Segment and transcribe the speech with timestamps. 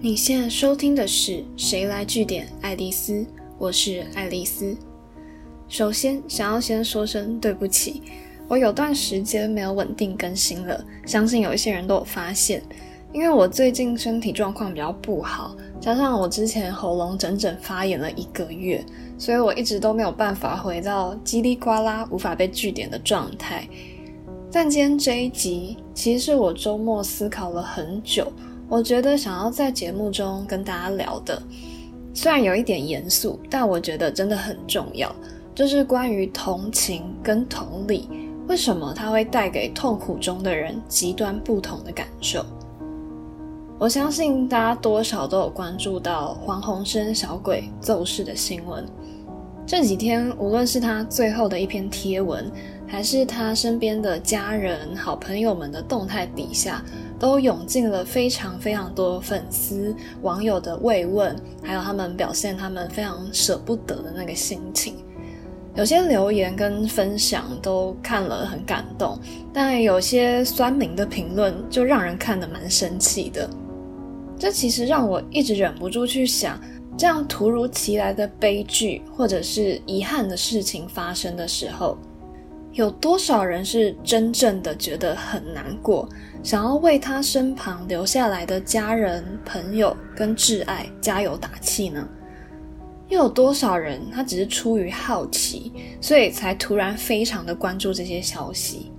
[0.00, 3.14] 你现在收听的是《谁来据点爱丽丝》，
[3.58, 4.76] 我是爱丽丝。
[5.66, 8.00] 首先，想要先说声对不起，
[8.46, 12.62] 我有段时间没有稳定更新了，相信有一些人都有发现。
[13.12, 18.84] 因为我最近身体状况比较不好，加上我之前喉咙整整发炎了一个月，
[19.18, 23.68] 所以我一直都没有办法回到叽里呱啦无法被据点的状态。
[24.52, 28.32] 但今天这一集，其实是我周末思考了很久。
[28.68, 31.42] 我觉得想要在节目中跟大家聊的，
[32.12, 35.10] 虽然有一点严肃，但我觉得真的很重要，
[35.54, 38.10] 就是关于同情跟同理，
[38.46, 42.44] 为什么它会带给痛苦中的人极端不同的感受？
[43.78, 48.84] 我相信大家多少都有关注到黄鸿升小鬼奏事的新闻。
[49.66, 52.50] 这几天，无论是他最后的一篇贴文，
[52.86, 56.82] 还是他身边的家人、好朋友们的动态底下，
[57.18, 64.94] 都涌进了非常非常多粉丝、网友的慰问，还有他们表现他们非常舍不得的那个心情。
[65.74, 69.18] 有些留言跟分享都看了很感动，
[69.52, 73.48] 但有些酸民的评论就让人看得蛮生气的。
[74.38, 76.60] 这其实让我一直忍不住去想。
[76.96, 81.96] 这样突如其来的悲剧或者是遗憾的事情发生的时候，
[82.78, 86.08] 有多少人是真正的觉得很难过，
[86.44, 92.08] 想要为他身旁留下来的家人、朋友跟挚爱加油打气呢？
[93.08, 98.92] 又有多少人他只是出于好奇，所以才突然非常的关注这些消息？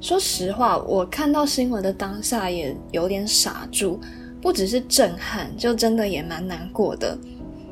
[0.00, 4.00] 说实话，我看到新闻的当下也有点傻住。
[4.42, 7.16] 不只是震撼，就真的也蛮难过的。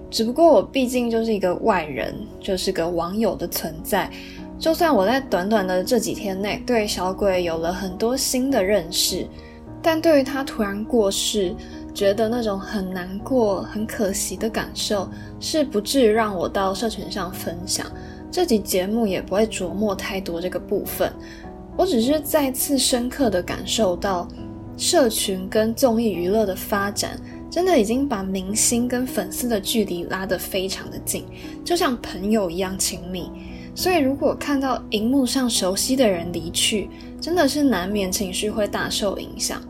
[0.09, 4.09] 只不过我毕竟就是一个外人，就是个网友的存在。
[4.65, 9.29] 就算我在短短的这几天内对小鬼有了很多新的认识，
[9.83, 11.55] 但对于他突然过世，
[11.93, 15.07] 觉得那种很难过、很可惜的感受，
[15.39, 17.87] 是不至于让我到社群上分享。
[18.31, 21.13] 这集节目也不会琢磨太多这个部分。
[21.77, 24.27] 我只是再次深刻的感受到。
[24.77, 27.17] 社群跟综艺娱乐的发展，
[27.49, 31.25] 真的已经把明星跟粉丝的距离拉得非常的近，
[31.65, 33.31] 就像朋友一样亲密。
[33.75, 36.89] 所以，如果看到荧幕上熟悉的人离去，
[37.21, 39.61] 真的是难免情绪会大受影响。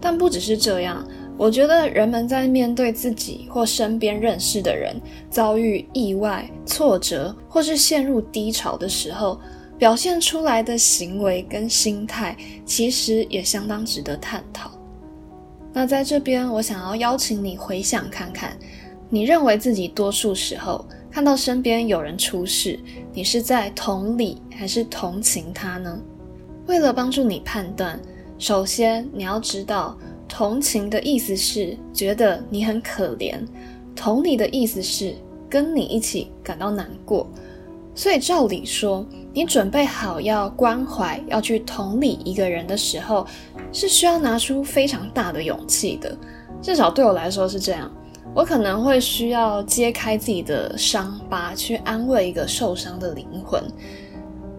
[0.00, 1.06] 但不只是这样，
[1.36, 4.94] 我觉得人们在面对自己或身边认识的人
[5.28, 9.40] 遭遇意外、挫折，或是陷入低潮的时候，
[9.76, 14.70] 表现出来的行为跟心态，其实也相当值得探讨。
[15.72, 18.56] 那在这边，我想要邀请你回想看看，
[19.08, 22.78] 你认为自己多数时候看到身边有人出事，
[23.12, 25.98] 你是在同理还是同情他呢？
[26.66, 28.00] 为了帮助你判断，
[28.38, 33.40] 首先你要知道，同情的意思是觉得你很可怜，
[33.96, 35.14] 同理的意思是
[35.48, 37.28] 跟你一起感到难过。
[37.92, 43.26] 所以照理说，你准备好要关怀、要去同理一个人的时候，
[43.72, 46.16] 是需要拿出非常大的勇气的。
[46.62, 47.90] 至少对我来说是这样。
[48.32, 53.62] 我可能会需要揭开自己的伤疤，去安慰一个受伤的灵魂。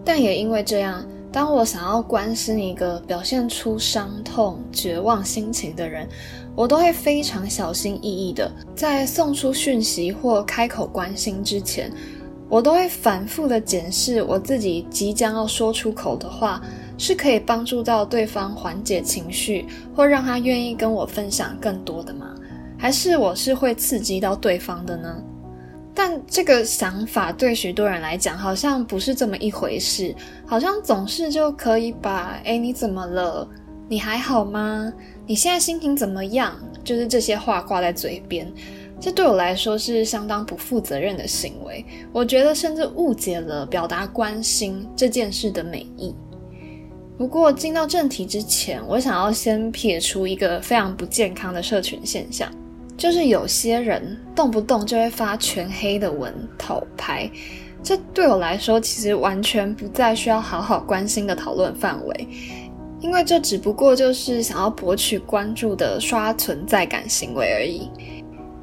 [0.04, 6.06] 但也因为这样，当我想要关心一个表现出伤痛、绝望心情的人，
[6.54, 11.90] 我都会非常小心翼翼的，在送出讯息或开口关心之前。
[12.50, 16.60] 我都会反复的检视我自己即将要说出口的话，
[16.98, 19.64] 是可以帮助到对方缓解情绪，
[19.96, 22.34] 或让他愿意跟我分享更多的吗？
[22.82, 25.22] 还是我是会刺激到对方的呢？
[25.94, 30.12] 但这个想法对许多人来讲，好像不是这么一回事，
[30.44, 33.48] 好像总是就可以把“哎，你怎么了？
[33.88, 34.92] 你还好吗？
[35.28, 38.52] 你现在心情怎么样？”就是这些话挂在嘴边。
[38.98, 46.12] 这对我来说是相当不负责任的行为，我觉得甚至误解了表达关心这件事的美意。
[47.16, 52.50] 不过进到正题之前，我想要先撇除一个非常不健康的社群现象，
[53.02, 57.28] 就是有些人动不动就会发全黑的文讨拍，
[57.82, 62.28] 这对我来说其实完全不再需要好好关心的讨论范围，
[63.00, 67.90] 因为这只不过就是想要博取关注的刷存在感行为而已。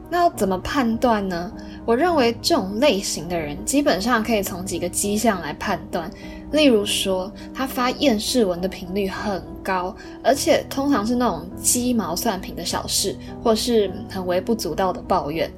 [0.10, 1.52] 那要怎么判断呢？
[1.90, 6.08] 我认为这种类型的人基本上可以从几个迹象来判断，
[6.52, 15.52] 例如说他发厌世文的频率很高，而且通常是那种鸡毛蒜皮的小事，或是很微不足道的抱怨。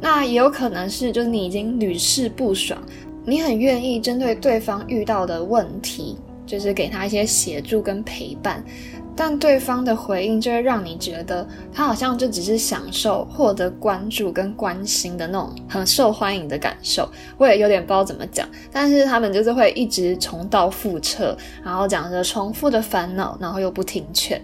[0.00, 2.82] 那也有可能是，就是你已经屡试不爽，
[3.24, 8.64] 你很愿意针对对方遇到的问题，就是给他一些协助跟陪伴。
[9.18, 17.10] 但对方的回应就会让你觉得他好像就只是享受获得关注跟关心的那种很受欢迎的感受。
[17.36, 24.40] 我也有点不知道怎么讲，但是他们就是会一直重蹈覆辙，然后讲着重复的烦恼，然后又不听劝。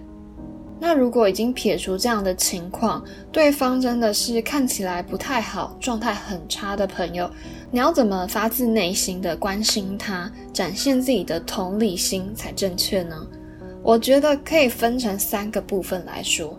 [0.80, 7.30] 那如果已经撇除这样的情况，对方真的是看起来不太好、状态很差的朋友，
[7.70, 13.24] 你要怎么发自内心的关心他，展现自己的同理心才正确呢？
[13.84, 16.58] 我觉得可以分成三个部分来说。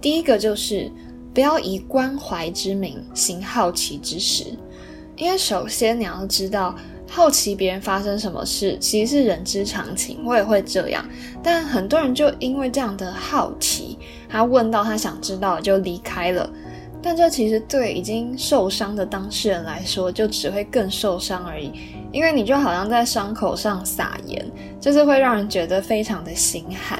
[0.00, 0.90] 第一个就是
[1.32, 4.44] 不要以关怀之名行好奇之实，
[5.16, 6.74] 因为首先你要知道。
[7.10, 11.02] 好奇别人发生什么事，其实是人之常情，我也会这样。
[11.42, 16.52] 但很多人就因为这样的好奇，他问到他想知道就离开了。
[17.08, 21.72] 但这其实对已经受伤的当事人来说，就只会更受伤而已。
[22.12, 24.44] 因为你就好像在伤口上撒盐，
[24.78, 26.98] 就是会让人觉得非常的心寒。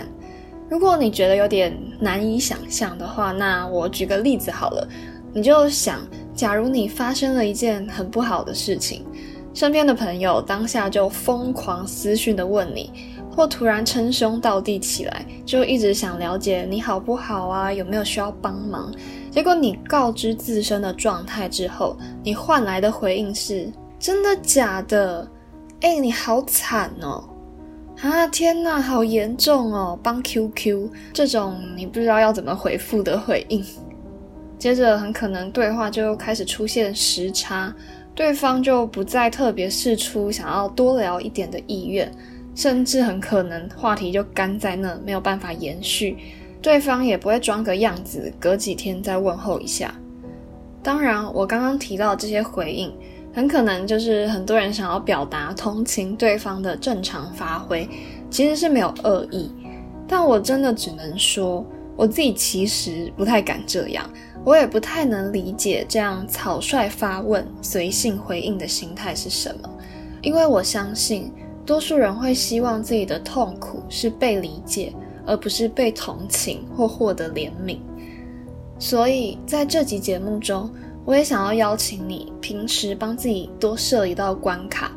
[0.70, 4.88] 如果你觉得有点难以想象的话，那我举个例子好了，
[5.34, 6.00] 你就想，
[6.34, 9.04] 假如你发生了一件很不好的事情。
[9.52, 12.90] 身边的朋友当下就疯狂私讯的问你，
[13.30, 18.90] 或突然称兄道弟起来，就一直想了解你好不好啊，有没有需要帮忙。
[19.38, 25.30] 结果你告知自身的状态之后，你换来的回应是真的假的？
[25.80, 27.22] 哎，你好惨哦！
[28.00, 29.96] 啊，天哪，好严重哦！
[30.02, 33.64] 帮 QQ 这种你不知道要怎么回复的回应，
[34.58, 37.72] 接着很可能对话就开始出现时差。
[38.16, 42.10] 对方就不再特别试出想要多聊一点的意愿，
[42.56, 46.16] 甚至很可能话题就干在那，没有办法延续。
[46.60, 49.94] 对方也不会装个样子，隔几天再问候一下。
[50.82, 52.92] 当然，我刚刚提到这些回应，
[53.32, 57.88] 很可能就是很多人想要表达同情对方的正常发挥，
[58.30, 59.50] 其实是没有恶意。
[60.06, 61.64] 但我真的只能说，
[61.96, 64.08] 我自己其实不太敢这样。
[64.44, 69.68] 我也不太能理解这样草率发问、随性回应的心态是什么，
[70.22, 71.30] 因为我相信
[71.66, 74.94] 多数人会希望自己的痛苦是被理解，
[75.28, 77.78] 而不是被同情或获得怜悯。
[78.78, 80.70] 所以在这集节目中，
[81.04, 84.90] 我也想要邀请你，平时帮自己多设一道关卡。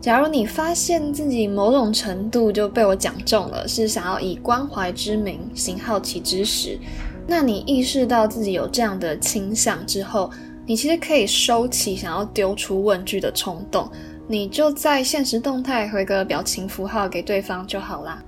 [0.00, 6.78] 假如你发现自己某种程度就被我讲中了，是想要以关怀之名行好奇之实。
[7.26, 10.30] 那你意识到自己有这样的倾向之后，
[10.66, 13.90] 你其实可以收起想要丢出问句的冲动，
[14.28, 18.22] 你就在现实动态回个表情符号给对方就好啦。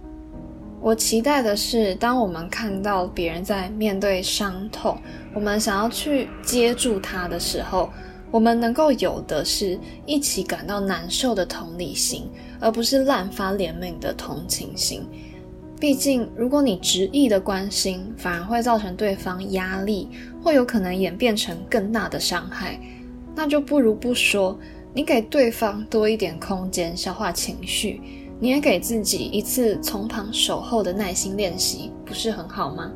[0.87, 4.97] 我期待的是，当我们看到别人在面对伤痛，
[5.35, 7.91] 我们想要去接住他的时候，
[8.31, 12.31] 我们能够有的是一起感到难受的同理心，
[12.61, 15.05] 而不是滥发怜悯的同情心。
[15.81, 20.09] 毕竟，如果你执意的关心，反而会造成对方压力，
[20.41, 22.79] 或有可能演变成更大的伤害，
[23.35, 24.57] 那就不如不说。
[24.95, 28.01] 你给对方多一点空间消化情绪，
[28.39, 32.91] 你也给自己一次从旁守候的耐心练习，不是很好吗？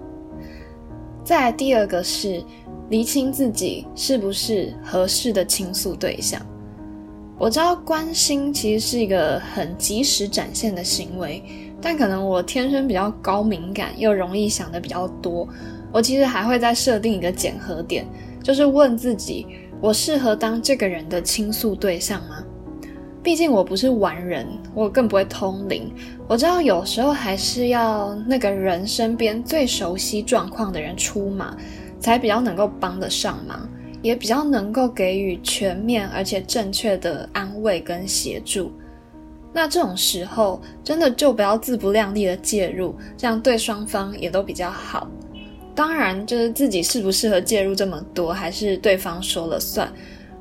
[1.25, 2.42] 再来第二个是
[2.88, 6.40] 厘清自己是不是合适的倾诉对象。
[7.38, 11.43] 我知道关心其实是一个很及时展现的行为。
[11.82, 15.48] 但可能我天生比较高敏感，又容易想的比较多。
[15.90, 18.06] 我其实还会再设定一个检核点，
[18.43, 19.46] 就是问自己：
[19.81, 22.44] 我适合当这个人的倾诉对象吗？
[23.22, 25.93] 毕竟我不是完人，我更不会通灵。
[26.27, 31.55] 我知道有时候还是要那个人身边最熟悉状况的人出马，
[31.98, 33.69] 才比较能够帮得上忙，
[34.00, 38.72] 也比较能够给予全面而且正确的安慰跟协助。
[39.53, 45.06] 那这种时候，真的就不要自不量力的介入，这样对双方也都比较好。
[45.74, 49.93] 当然，就是自己适不适合介入这么多，还是对方说了算。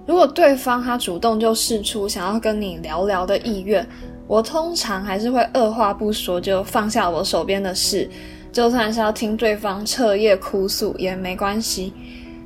[0.09, 3.87] 如果对方他主动就示出想要跟你聊聊的意愿，
[4.25, 8.09] 我通常还是会二话不说就放下我手边的事，
[8.51, 11.93] 就算是要听对方彻夜哭诉也没关系。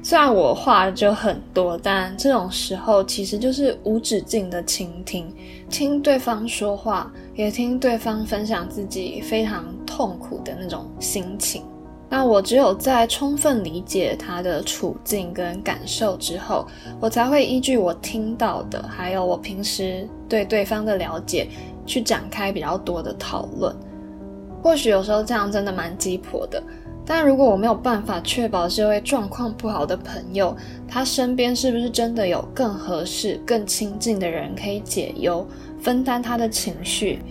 [0.03, 5.33] 虽然我话就很多，但这种时候其实就是无止境的倾听，
[5.69, 11.63] 听对方说话，也听对方分享自己非常痛苦的那种心情。
[12.13, 16.63] 那我只有在充分理解他的处境跟感受之后，
[16.99, 21.47] 我才会依据我听到的，还有我平时对对方的了解，
[21.87, 23.75] 去展开比较多的讨论。
[24.61, 26.61] 或许有时候这样真的蛮鸡婆的。
[27.03, 30.55] 但如果我没有办法确保这位状况不好的朋友，
[30.87, 35.43] 他身边是不是真的有更合适、更亲近的人可以解忧、
[35.81, 37.23] 分担他的情绪，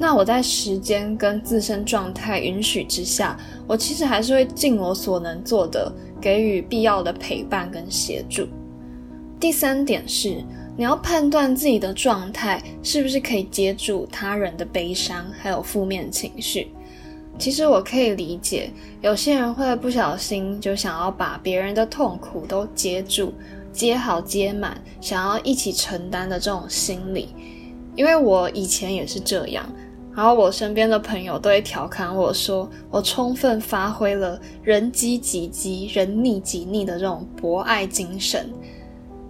[0.00, 3.36] 那我在时间跟自身状态允许之下，
[3.66, 8.46] 我其实还是会尽我所能做的，给予必要的陪伴跟协助。
[9.40, 10.42] 第三点是，
[10.76, 16.68] 你要判断自己的状态是不是可以接住他人的悲伤还有负面情绪。
[17.36, 23.32] 其实我可以理解，有些人会不小心就想要把别人的痛苦都接住、
[23.72, 27.28] 接好、接满，想要一起承担的这种心理。
[27.94, 29.68] 因为我以前也是这样。
[30.16, 38.52] 然后我身边的朋友都会调侃我说，我充分发挥了人饥己饥、人逆己逆的这种博爱精神。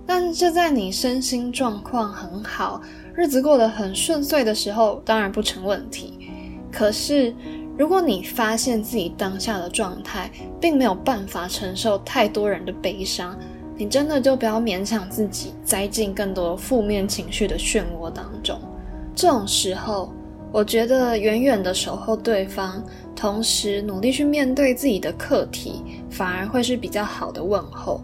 [0.06, 2.80] 但这在你身心状况很好、
[3.14, 6.30] 日子过得很顺遂的时候，当然不成问题。
[6.72, 7.34] 可是，
[7.76, 13.38] 如果你发现自己当下的状态并没有办法承受太多人的悲伤，
[13.76, 18.58] 你真的就不要勉强自己栽进更多负面情绪的漩涡当中。
[19.14, 20.10] 这种时候。
[20.50, 22.82] 我觉得远远的守候对方，
[23.14, 28.00] 同时努力去面对自己的课题，反而会是比较好的问候。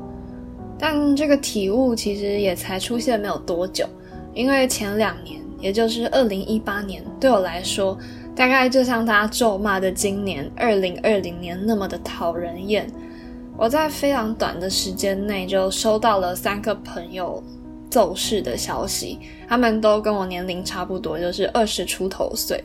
[0.78, 3.86] 但这个体悟其实也才出现没有多久，
[4.34, 7.96] 因为前两年，也就是二零一八年，对我来说，
[8.36, 12.86] 大概就像大家咒骂的今年二零二零年那么的讨人厌。
[13.56, 17.42] 我在非常短的时间内就收到了三个朋友。
[17.90, 22.62] 走势的消息，他们都跟我年龄差不多，就是二十出头岁。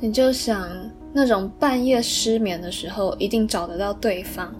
[0.00, 0.68] 你就想
[1.12, 4.54] 那种半夜失眠的时候，一定找得到对方。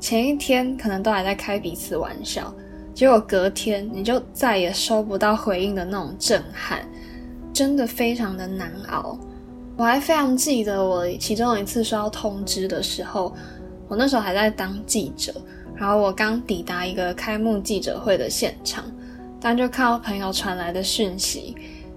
[0.00, 2.52] 前一天可能都还在开彼此玩笑，
[2.94, 6.80] 结果隔天你就再也收不到回应的那种震撼，
[7.52, 9.18] 真的非常的难熬。
[9.76, 13.34] 我还非常记得我其中一次收到通知的时候，
[13.86, 15.32] 我那时候还在当记者，
[15.76, 18.84] 然后我刚抵达一个开幕记者会的现场。
[19.40, 21.54] 但就看到朋友传来的讯息，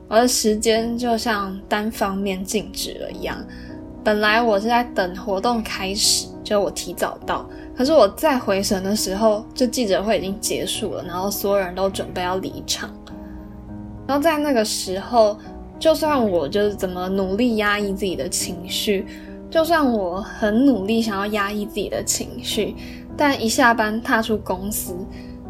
[0.08, 3.38] 我的时间就像单方面静止了一样。
[4.04, 12.90] 本来我是在等活动开始，就我提早到，可是我再回神的时候，就记者会已经结束了，然后所有人都准备要离场。
[14.08, 15.38] 然后在那个时候，
[15.80, 19.06] 就算我就是怎么努力压抑自己的情绪，
[19.50, 22.76] 就算我很努力想要压抑自己的情绪，
[23.16, 24.96] 但一下班踏出公司。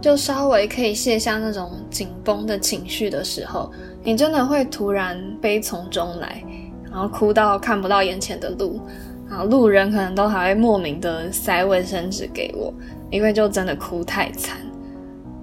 [0.02, 3.72] 就稍微可以卸下那种紧绷的情绪的时候，
[4.04, 6.44] 你真的会突然悲从中来，
[6.92, 8.82] 然后哭到看不到眼前的路，
[9.30, 12.74] 然后路人可能都还会莫名的塞卫生纸给我，
[13.12, 14.58] 因为就真的哭太惨。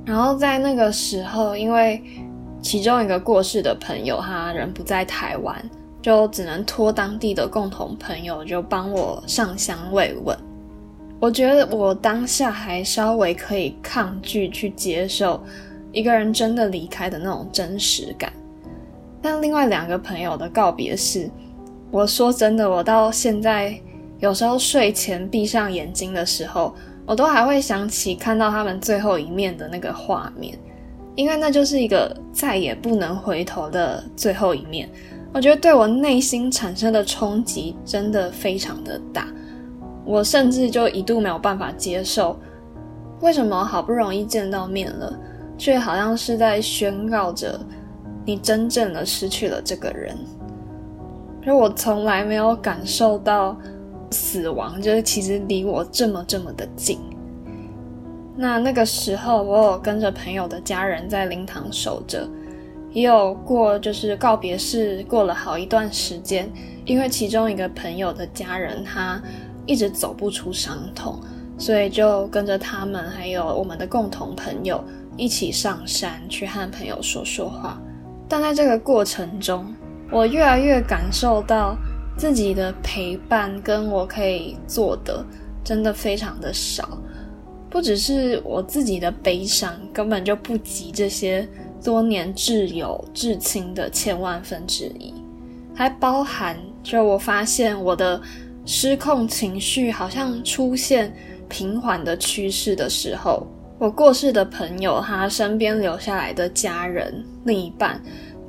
[0.04, 2.02] 然后在那个时候，因为
[2.60, 5.54] 其中一个过世的朋友他人不在台湾，
[6.02, 10.36] 就只能托当地的共同朋友就帮我上香慰问。
[11.20, 15.42] 我觉得我当下还稍微可以抗拒去接受
[15.90, 18.32] 一个人真的离开的那种真实感，
[19.20, 21.28] 但另外两个朋友的告别是，
[21.90, 23.76] 我说真的，我到现在
[24.20, 26.72] 有时候睡前闭上眼睛的时候，
[27.04, 30.56] 我都还会想起看到他们最后一面的那个画面，
[31.16, 34.88] 因为那就是一个再也不能回头的最后一面。
[35.32, 39.26] 我觉得对我内心产生的冲击真的非常的大。
[40.08, 42.34] 我甚至就一度没有办法接受，
[43.20, 45.12] 为什么好不容易见到面了，
[45.58, 47.60] 却好像是在宣告着
[48.24, 50.16] 你真正的失去了这个人。
[51.44, 53.54] 而我从来没有感受到
[54.10, 56.98] 死亡，就是其实离我这么这么的近。
[58.34, 62.26] 那那个时候，我有跟着朋友的家人在灵堂守着，
[62.92, 66.50] 也有过就是告别式，过了好一段时间，
[66.86, 69.20] 因为其中一个朋友的家人他。
[69.68, 71.20] 一直走不出伤痛，
[71.58, 74.82] 所以就跟着他们，还有我们的共同朋友
[75.14, 77.78] 一起上山去和朋友说说话。
[78.26, 79.66] 但在这个过程中，
[80.10, 81.76] 我越来越感受到
[82.16, 85.22] 自己的陪伴跟我可以做的
[85.62, 86.98] 真的非常的少。
[87.68, 91.46] 不只是我自己的悲伤，根本就不及这些
[91.84, 95.12] 多年挚友至亲的千万分之一，
[95.74, 98.18] 还包含就我发现我的。
[98.70, 101.10] 失控情绪好像出现
[101.48, 103.46] 平缓的趋势的时候，
[103.78, 107.98] 我过世的朋友他身边留下来的家人另一半，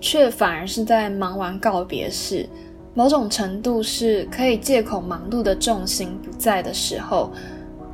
[0.01, 2.45] 却反而是在忙完告别式，
[2.93, 7.31] 某种程度是可以借口忙碌的重心不在的时候，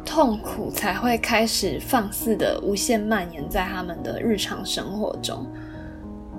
[0.04, 5.46] 痛苦才会开始放肆的无限蔓延在他们的日常生活中。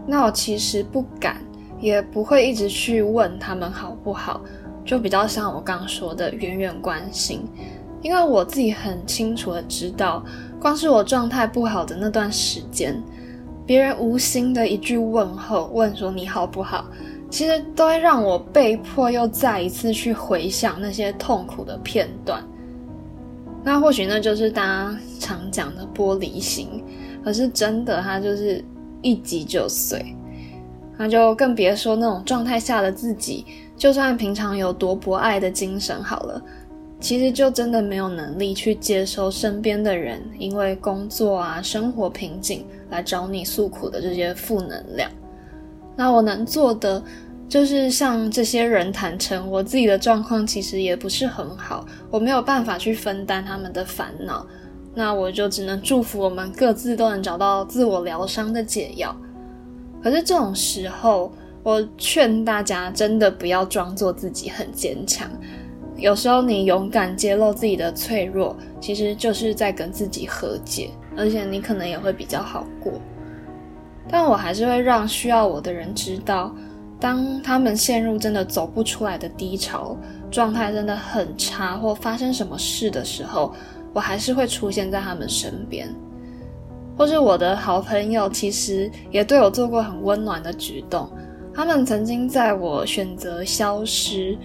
[0.05, 1.41] 那我其实不敢，
[1.79, 4.41] 也不会一直去问他们好不好。
[4.87, 7.43] 就比较像我刚刚说的远远关心，
[8.01, 10.25] 因为我自己很清楚的知道，
[10.61, 13.03] 光是我状态不好的那段时间，
[13.67, 16.87] 别人无心的一句问候，问说你好不好，
[17.29, 22.43] 其实都会让我被迫又再一次去回想那些痛苦的片段。
[23.65, 26.85] 那或许那就是大家常讲的玻璃心，
[27.25, 28.65] 可是真的，它就是
[29.03, 30.16] 一击就碎。
[30.97, 33.45] 那就更别说那种状态下的自己，
[33.77, 36.43] 就算平常有多博爱的精神好了，
[37.01, 45.11] 其实就真的没有能力去接收身边的人因为工作啊、生活瓶颈来找你诉苦的这些负能量。
[45.97, 47.03] 那我能做的。
[47.49, 54.45] 就是向这些人坦诚，我自己的状况其实也不是很好，我没有办法去分担他们的烦恼，
[54.93, 59.17] 那我就只能祝福我们各自都能找到自我疗伤的解药。
[60.07, 61.33] 可是这种时候，
[61.65, 65.29] 我劝大家真的不要装作自己很坚强，
[65.97, 72.93] 有时候你勇敢揭露自己的脆弱，其实就是在跟自己和解，而且你可能也会比较好过。
[74.09, 76.55] 但我还是会让需要我的人知道。
[77.01, 79.97] 当他们陷入真的走不出来的低潮，
[80.31, 83.53] 状态真的很差，或发生什么事的时候，
[83.93, 85.93] 我还是会出现在他们身边。
[86.97, 91.09] 或是我的好朋友，其实也对我做过很温暖的举动。
[91.55, 94.37] 他们曾经在我选择消失，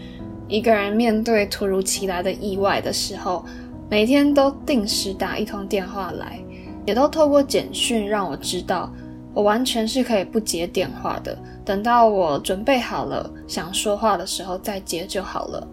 [0.48, 3.46] 一个人面对突如其来的意外的时候，
[3.90, 6.40] 每天都定时打一通电话来，
[6.86, 8.92] 也都透过简讯让我知道。
[9.34, 15.66] 我完全是可以不接电话的，等到我准备好了想说话的时候再接就好了。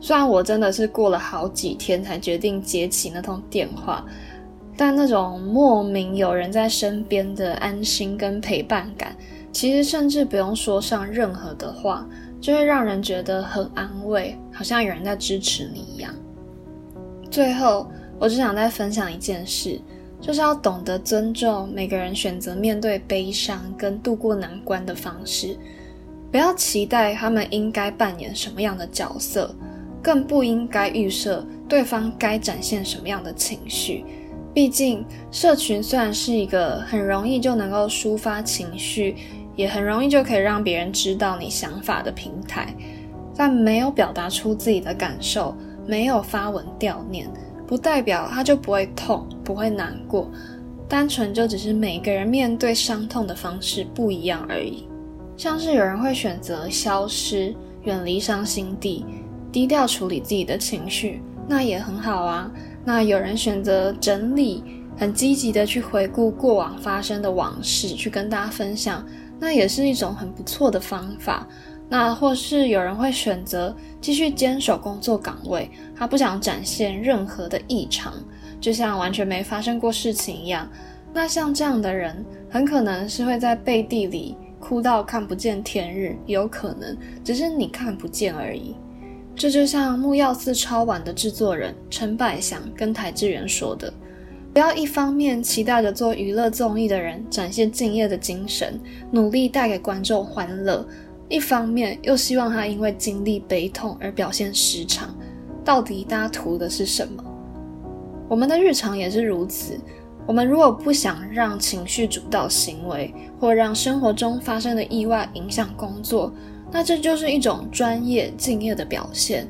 [0.00, 4.04] 虽然我真的是过了好几天才决定接起那通电话，
[4.76, 9.16] 但那种莫名有人在身边的安心跟陪伴感，
[9.52, 12.06] 其实甚至不用说上任何的话，
[12.40, 16.14] 就会让人觉得很安慰，好像有人在支持你一样。
[17.30, 19.80] 最后，我只想再分享一件事。
[20.20, 25.54] 就是要懂得尊重每个人选择面对悲伤跟度过难关的方式，
[26.30, 29.54] 不要期待他们应该扮演什么样的角色，
[30.02, 34.02] 更不应该预设对方该展现什么样的情绪。
[34.54, 39.16] 毕竟，社群虽然是一个很容易就能够抒发情绪，
[39.56, 42.72] 也很容易就可以让别人知道你想法的平台，
[43.36, 47.28] 但没有表达出自己的感受，没有发文悼念。
[47.66, 50.30] 不代表他就不会痛，不会难过，
[50.88, 54.86] 单纯就只是每个人面对伤痛的方式不一样而已。
[55.36, 57.52] 像是有人会选择消失，
[57.82, 59.04] 远离伤心地，
[59.50, 62.48] 低调处理自己的情绪，那也很好啊。
[62.84, 64.62] 那有人选择整理，
[64.96, 69.04] 很积极的去回顾过往发生的往事，去跟大家分享，
[69.40, 71.46] 那也是一种很不错的方法。
[71.88, 78.12] 那或是有人会选择继续坚守工作岗位，他不想展现任何的异常，
[78.60, 80.68] 就像完全没发生过事情一样。
[81.12, 88.74] 那像这样的人，很可能是会在背地里哭到看不见天日，有可能只是你看不见而已。
[89.36, 93.92] 这就像木曜四超玩的制作人陈百祥跟台志远说的
[94.54, 100.86] ：“不要一方面期待着做娱乐综艺的人展现敬业的精神，努力带给观众欢乐。”
[101.28, 105.12] 一方面又希望他因为经历悲痛而表现失常，
[105.64, 107.24] 到底大家图的是什么？
[108.28, 109.80] 我们的日常也是如此。
[110.26, 116.32] 我们如果不想让情绪主导行为，或让生活中发生的意外影响工作，
[116.74, 119.46] 那这就是一种专业敬业的表现。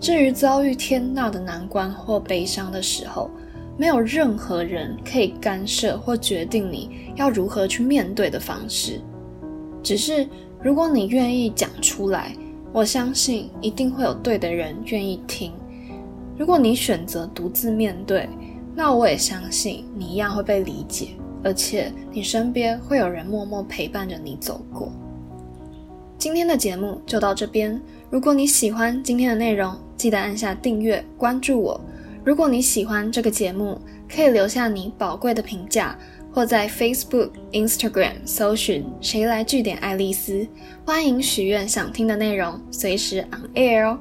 [0.00, 3.30] 至于遭遇天大的难关或悲伤的时候，
[3.76, 9.00] 没有任何人可以干涉或决定你要如何去面对的方式，
[9.82, 10.26] 只是。
[10.62, 12.34] 如果你愿意讲出来，
[12.72, 15.52] 我相信一定会有对的人愿意听。
[16.36, 18.28] 如果你选择独自面对，
[18.74, 21.08] 那我也相信你一样会被理解，
[21.44, 24.90] 而且你身边会有人默默陪伴着你走过。
[26.18, 27.80] 今天的节目就到这边。
[28.10, 31.80] 如果你喜欢今天的内容，记得按下订阅关注我。
[32.24, 35.96] 如果你喜欢这个节目，可以留下你宝贵的评价。
[36.32, 40.46] 或在 Facebook、Instagram 搜寻“谁来据点爱丽丝”，
[40.84, 43.98] 欢迎许愿想听的内容，随时 on air 哦。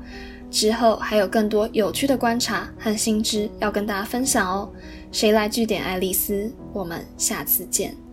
[0.52, 4.70] 之后还有更多有趣的观察和新知要跟大家分享哦。
[5.14, 6.52] 谁来据点爱丽丝？
[6.74, 8.05] 我们下次见。